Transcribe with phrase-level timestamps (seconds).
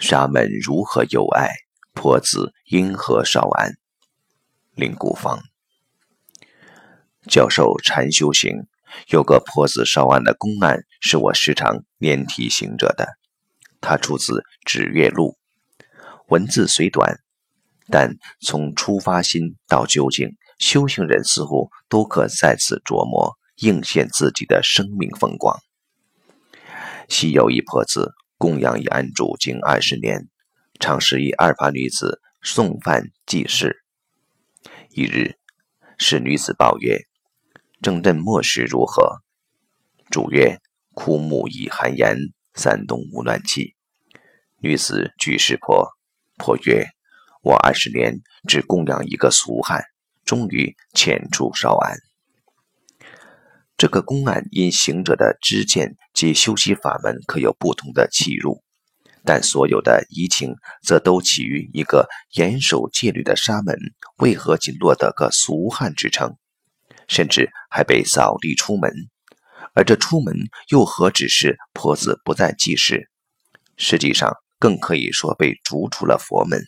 [0.00, 1.50] 沙门如何有爱，
[1.92, 3.74] 婆子因何少安？
[4.74, 5.42] 林谷芳
[7.28, 8.66] 教授禅修行，
[9.08, 13.18] 有个婆子少安的公案，是我时常念提行者的。
[13.82, 14.32] 它出自
[14.64, 15.36] 《指月录》，
[16.28, 17.20] 文字虽短，
[17.90, 25.60] 但从出发心到究竟，修行人似乎都可在此琢磨，映现自己的生命风光。
[27.06, 28.14] 昔有一婆子。
[28.40, 30.26] 供养一安主经二十年，
[30.78, 33.84] 常时以二法女子送饭济世。
[34.88, 35.36] 一日，
[35.98, 37.00] 使女子报曰
[37.82, 39.20] ：“正朕末时如何？”
[40.10, 40.58] 主曰
[40.96, 42.16] ：“枯木已寒言，
[42.54, 43.76] 三冬无暖气。”
[44.56, 45.90] 女子举示婆，
[46.38, 46.86] 婆曰
[47.44, 49.84] ：“我二十年只供养一个俗汉，
[50.24, 51.94] 终于遣出稍安。”
[53.80, 58.62] 这个公案因行者的知见及修习法门可有不同的起入，
[59.24, 63.74] 但所有的疑情则都起于一个严守戒律的沙门
[64.18, 66.36] 为何仅落得个俗汉之称，
[67.08, 68.92] 甚至还被扫地出门，
[69.72, 70.36] 而这出门
[70.68, 73.08] 又何止是婆子不再济世，
[73.78, 76.62] 实际上更可以说被逐出了佛门。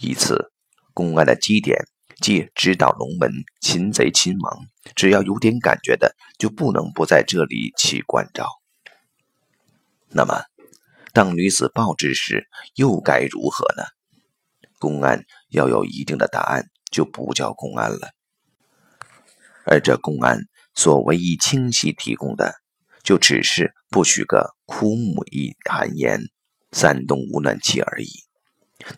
[0.00, 0.52] 以此
[0.92, 1.78] 公案的基点。
[2.20, 3.28] 即指导龙门，
[3.60, 8.48] 擒贼擒王，只要有点感觉的，就不能不在这里起关照。
[10.08, 10.44] 那么，
[11.12, 13.84] 当女子报之时，又该如何呢？
[14.78, 18.10] 公安要有一定的答案，就不叫公安了。
[19.64, 20.40] 而这公安
[20.74, 22.54] 所唯一清晰提供的，
[23.02, 26.20] 就只是不许个枯木一寒烟，
[26.70, 28.10] 三冬无暖气而已。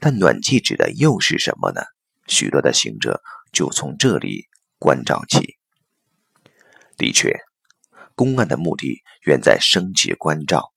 [0.00, 1.82] 但暖气指的又是什么呢？
[2.26, 4.46] 许多的行者就从这里
[4.78, 5.55] 关照起。
[6.96, 7.38] 的确，
[8.14, 10.72] 公案的目的远在升级关照。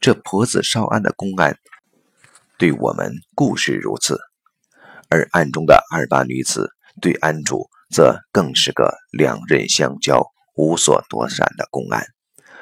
[0.00, 1.56] 这婆子少安的公案，
[2.58, 4.16] 对我们故是如此；
[5.08, 6.70] 而案中的二八女子
[7.00, 12.06] 对安主，则更是个两人相交、无所躲闪的公案。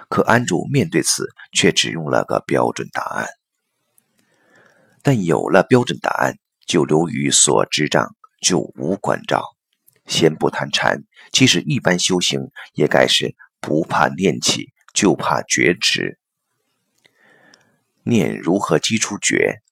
[0.09, 3.29] 可安主面对此，却只用了个标准答案。
[5.03, 6.37] 但有了标准答案。
[6.67, 9.43] 就流于所知障，就无关照。
[10.06, 16.19] 先不谈禅，即使一般修行，也该是不怕念起，就怕觉迟。
[18.03, 19.62] 念如何激出觉？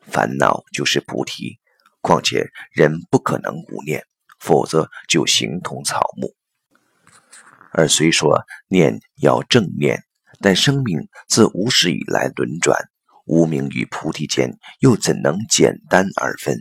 [0.00, 1.58] 烦恼就是菩提。
[2.00, 4.04] 况且人不可能无念，
[4.40, 6.34] 否则就形同草木。
[7.70, 10.02] 而虽说念要正念，
[10.40, 12.88] 但生命自无始以来轮转。
[13.24, 16.58] 无名与菩提间又怎能简单而分？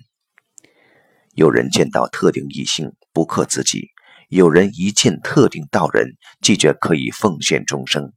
[1.34, 3.90] 有人见到特定异性不克自己，
[4.30, 8.14] 有人一见特定道人即觉可以奉献终生。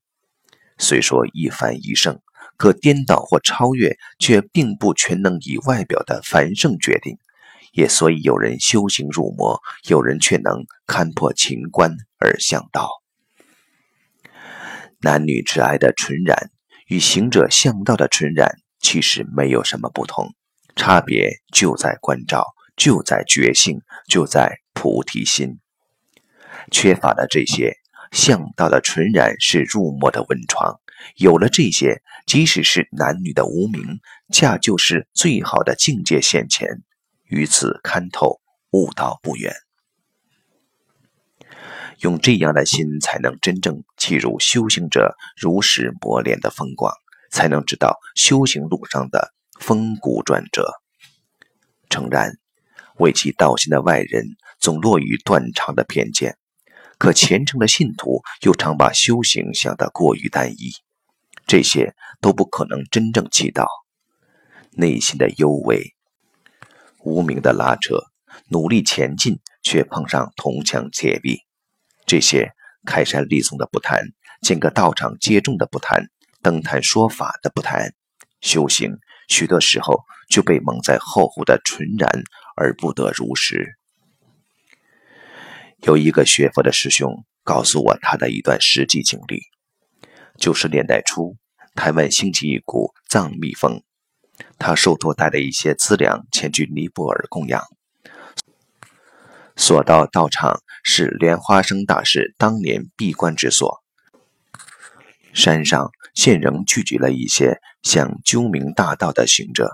[0.78, 2.20] 虽说一凡一圣
[2.56, 7.18] 可颠倒或超越，却并不全能以外表的繁盛决定。
[7.72, 12.88] 也所以有人修行入魔，有人却能看破情关而向道。
[15.00, 16.50] 男女之爱的纯然。
[16.86, 20.34] 与行者向道的纯然，其实没有什么不同，
[20.76, 22.44] 差别就在关照，
[22.76, 25.58] 就在觉性，就在菩提心。
[26.70, 27.76] 缺乏了这些，
[28.10, 30.80] 向道的纯然是入魔的温床；
[31.16, 34.00] 有了这些，即使是男女的无名，
[34.32, 36.82] 恰就是最好的境界现前，
[37.24, 38.40] 于此看透，
[38.70, 39.54] 悟道不远。
[42.00, 46.92] 用这样的心，才能真正契入修行者如实磨练的风光，
[47.30, 50.66] 才能知道修行路上的风骨转折。
[51.88, 52.36] 诚然，
[52.98, 54.24] 为其道心的外人
[54.60, 56.36] 总落于断肠的偏见，
[56.98, 60.72] 可虔诚的信徒又常把修行想得过于单一，
[61.46, 63.66] 这些都不可能真正祈祷。
[64.70, 65.94] 内心的幽微、
[67.00, 67.98] 无名的拉扯，
[68.48, 71.40] 努力前进，却碰上铜墙铁壁。
[72.06, 72.52] 这些
[72.84, 74.00] 开山立宗的不谈，
[74.40, 76.06] 建个道场接众的不谈，
[76.42, 77.92] 登坛说法的不谈，
[78.40, 78.98] 修行
[79.28, 82.10] 许多时候就被蒙在厚厚的纯然
[82.56, 83.76] 而不得如实。
[85.82, 89.42] 有一个学佛的师兄告诉我他的一段实际经历：
[90.38, 91.36] 九十年代初，
[91.74, 93.82] 台湾兴起一股藏密风，
[94.58, 97.62] 他受托带了一些资粮前去尼泊尔供养。
[99.56, 103.84] 所到道场是莲花生大师当年闭关之所。
[105.32, 109.70] 山上现仍聚集了一些想究明大道的行者，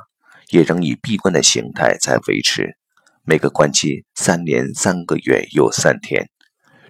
[0.50, 2.76] 也仍以闭关的形态在维持。
[3.22, 6.28] 每个关期三年三个月又三天，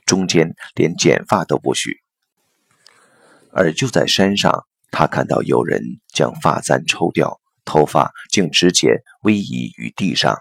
[0.06, 1.98] 中间连剪发都不许。
[3.52, 10.36] 而就在山上，他看到有人将发簪抽掉，头发竟直接逶移于地上。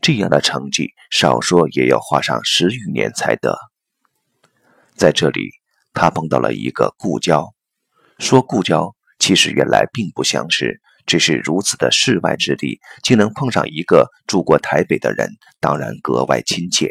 [0.00, 3.58] 这样的成绩，少说也要花上十余年才得。
[4.94, 5.50] 在这里，
[5.92, 7.52] 他碰到了一个故交。
[8.18, 15.30] 说故交，其实原来并不相识，只是如此的世外之地，竟能碰上一个住过台北的人，
[15.60, 16.90] 当然格外亲切。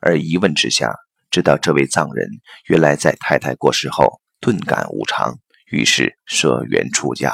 [0.00, 0.94] 而一问之下，
[1.30, 2.28] 知道这位藏人
[2.66, 5.38] 原来在太太过世后顿感无常，
[5.70, 7.32] 于是舍缘出家。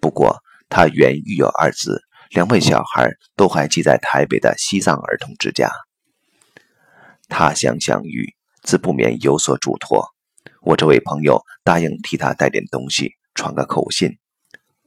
[0.00, 0.38] 不过
[0.68, 5.70] 他原育有二子，两位小孩都还寄在台北的西藏儿童之家。
[7.28, 10.08] 他乡相遇，自不免有所嘱托。
[10.62, 14.19] 我这位朋友答应替他带点东西，传个口信。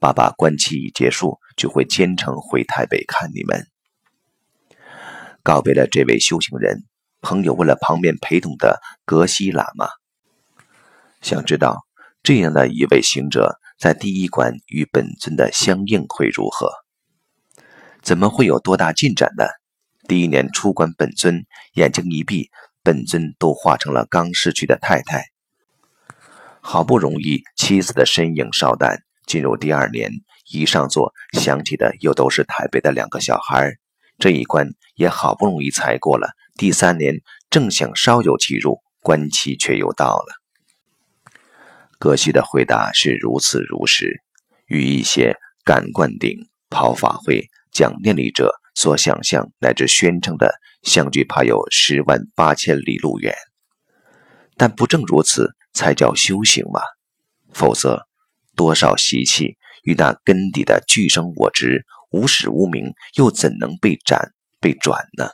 [0.04, 3.68] 爸爸关期一结束，就会兼程回台北看你们。
[5.42, 6.84] 告别了这位修行人。
[7.22, 9.88] 朋友问了旁边陪同的格西喇嘛，
[11.22, 11.86] 想知道
[12.22, 16.70] 这样的一位行者在第一关与本尊的相应会如何？
[18.02, 19.46] 怎么会有多大进展呢？
[20.10, 21.46] 第一年出关，本尊
[21.76, 22.50] 眼睛一闭，
[22.84, 25.28] 本尊都化成了刚逝去的太太。
[26.60, 30.12] 好不容易妻子的身影稍淡，进入第二年，
[30.52, 33.75] 一上座想起的又都是台北的两个小孩。
[34.20, 36.30] 这一关也好不容易才过了。
[36.56, 40.42] 第三年正想稍有起入，关期却又到了。
[41.98, 44.22] 葛西的回答是如此如实，
[44.68, 50.54] 与一些感灌顶、跑法会、讲念力者所想象乃至宣称的
[50.84, 53.34] 相距，怕有十万八千里路远。
[54.58, 56.81] 但不正如此才叫修行吗？
[57.52, 58.06] 否则，
[58.56, 65.30] 多少习气与那根底的俱生我执、无始无明，又怎能被斩、被转呢？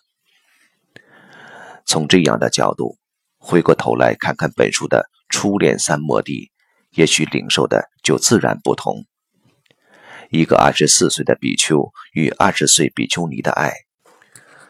[1.86, 2.98] 从这样的角度，
[3.38, 6.52] 回过头来看看本书的初恋三摩地，
[6.92, 9.06] 也许领受的就自然不同。
[10.32, 13.74] 一个二十四岁的比丘与二十岁比丘尼的爱，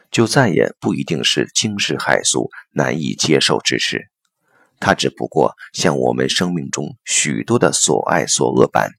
[0.09, 4.08] 就再也不一定是惊世骇俗、难以接受之事。
[4.79, 8.91] 它只不过像我们生命中许多的所爱所恶般，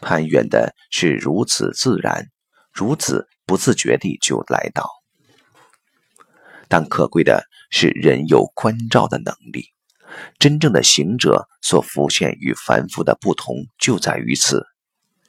[0.00, 2.26] 攀缘的是如此自然，
[2.72, 4.90] 如此不自觉地就来到。
[6.68, 9.66] 但可贵的是，人有关照的能力。
[10.38, 14.66] 真正的行者所浮现与凡夫的不同，就在于此。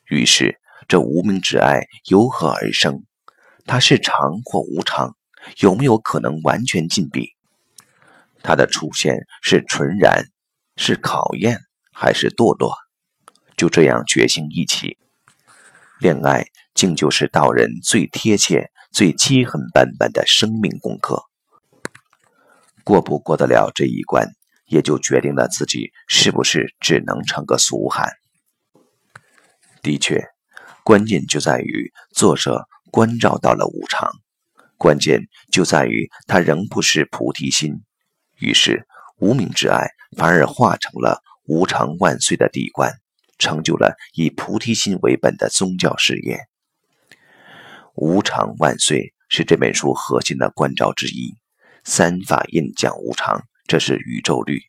[0.06, 3.04] 于是，这无名之爱由何而生？
[3.66, 5.16] 它是常或无常？
[5.60, 7.37] 有没有可能完全禁闭？
[8.48, 10.24] 他的出现是纯然，
[10.78, 11.60] 是考验，
[11.92, 12.78] 还是堕落？
[13.58, 14.98] 就这样决心一起，
[16.00, 18.72] 恋爱竟就是道人最贴切。
[18.90, 21.22] 最饥恨斑斑的生命功课，
[22.84, 24.30] 过不过得了这一关，
[24.66, 28.10] 也就决定了自己是不是只能成个俗汉。
[29.84, 30.26] 的确，
[30.84, 34.10] 关键就在于作者关照到了无常，
[34.78, 37.84] 关键就在于他仍不是菩提心，
[38.40, 38.88] 于是
[39.18, 42.94] 无名之爱反而化成了无常万岁的地关，
[43.38, 46.40] 成就了以菩提心为本的宗教事业。
[47.96, 51.36] 无常万岁是这本书核心的关照之一。
[51.84, 54.62] 三法印讲无常，这是宇宙律。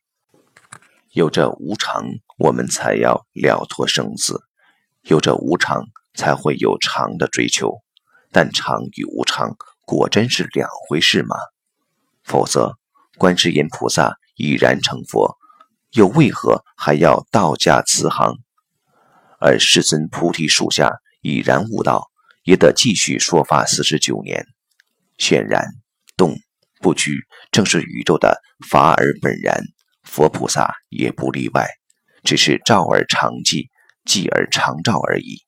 [1.10, 2.04] 有着无常，
[2.38, 4.36] 我们才要了脱生死；
[5.02, 7.78] 有着无常，才会有常的追求。
[8.30, 11.36] 但常与无常，果真是两回事吗？
[12.22, 12.78] 否则，
[13.18, 15.36] 观世音菩萨已然成佛，
[15.90, 18.36] 又为何还要道家慈航？
[19.40, 22.08] 而世尊菩提树下已然悟道。
[22.44, 24.46] 也得继续说法四十九年。
[25.18, 25.66] 显然，
[26.16, 26.34] 动
[26.80, 27.18] 不居
[27.52, 29.60] 正是宇宙的法而本然，
[30.02, 31.68] 佛菩萨也不例外，
[32.24, 33.68] 只是照而常记，
[34.06, 35.42] 记而常照而已。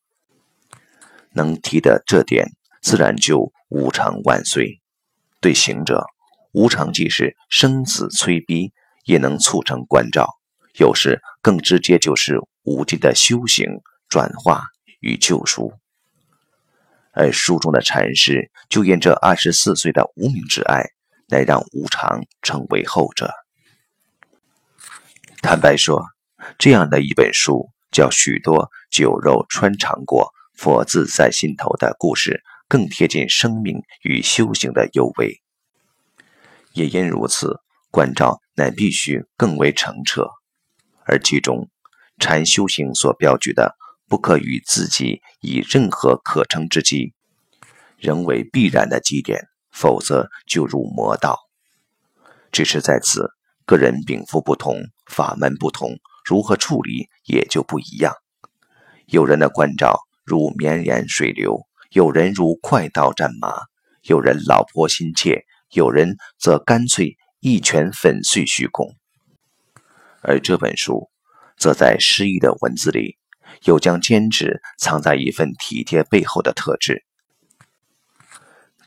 [1.33, 2.51] 能提的这点，
[2.83, 4.83] 自然就无常万岁。
[5.41, 6.05] 对行者，
[6.53, 8.73] 无常即是生死催逼，
[9.05, 10.27] 也能促成关照。
[10.79, 13.67] 有时更直接，就是无尽的修行、
[14.09, 14.65] 转化
[15.01, 15.73] 与救赎。
[17.13, 20.85] 而书中的禅师就因这二十四岁的无名之爱，
[21.29, 23.33] 来让无常成为后者。
[25.43, 26.05] 坦白说，
[26.59, 35.41] 这样的一本书，叫许多酒肉穿肠过，佛自在心头的故事，更贴近生命与修行的幽微。
[36.73, 37.61] 也因如此，
[37.91, 40.29] 关照乃必须更为澄澈。
[41.05, 41.69] 而其中
[42.19, 43.77] 禅修行所标举的。
[44.11, 47.15] 不可与自己以任何可乘之机，
[47.97, 51.39] 仍为必然的基点，否则就入魔道。
[52.51, 53.31] 只是在此，
[53.65, 58.13] 个人禀赋不同，法门不同，如何处理也就不一样。
[59.07, 63.53] 有人的关照如绵延水流，有人如快刀斩马，
[64.03, 68.95] 有人老婆心切，有人则干脆一拳粉碎虚空。
[70.23, 71.09] 而这本书，
[71.57, 73.17] 则在诗意的文字里，
[73.65, 77.05] 又将坚持藏在一份体贴背后的特质，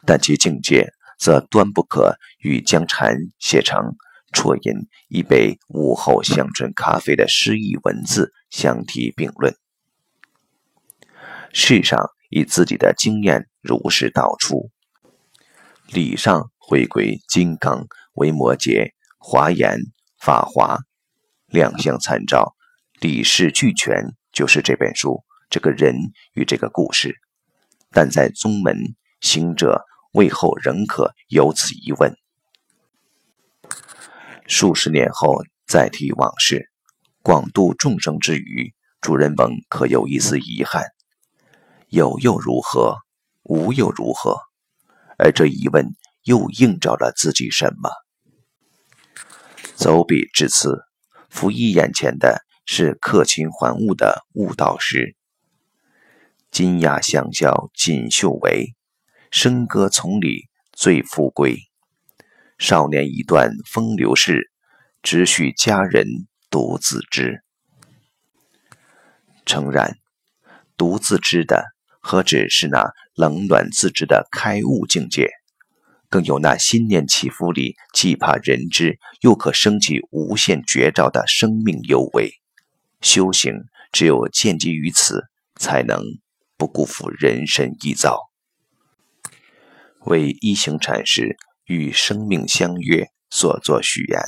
[0.06, 3.96] 但其境界则端不可与将禅写成。
[4.34, 9.56] 啜饮一杯午后香醇咖啡的诗意文字相提并论。
[11.54, 14.72] 世上以自己的经验如实道出，
[15.88, 19.78] 礼上回归金刚、维摩诘、华严、
[20.18, 20.80] 法华，
[21.48, 22.56] 两相参照，
[23.00, 25.96] 理事俱全，就是这本书、这个人
[26.34, 27.16] 与这个故事。
[27.92, 28.76] 但在宗门
[29.22, 32.16] 行者为后仍可有此疑问。
[34.48, 36.72] 数十年后再提往事，
[37.22, 40.84] 广度众生之余，主人翁可有一丝遗憾？
[41.90, 42.98] 有又如何？
[43.44, 44.40] 无又如何？
[45.24, 47.90] 而这疑问又映照了自己什么？
[49.74, 50.84] 走笔至此，
[51.30, 55.16] 拂衣眼前的是客卿还物的悟道诗：
[56.52, 58.76] 金雅相交锦绣围，
[59.32, 61.58] 笙歌丛里最富贵。
[62.58, 64.52] 少年一段风流事，
[65.02, 66.06] 只许佳人
[66.50, 67.46] 独自知。
[69.46, 69.96] 诚然，
[70.76, 71.64] 独自知的
[72.02, 75.30] 何止是那冷暖自知的开悟境界，
[76.10, 82.34] 更有那心念起伏里既怕人知，又可升起无限绝招的生命幽微。
[83.02, 83.54] 修行
[83.92, 85.24] 只有见机于此，
[85.56, 86.04] 才能
[86.58, 88.18] 不辜负人生一遭。
[90.06, 91.38] 为一行禅师。
[91.66, 94.20] 与生命相约所作序言。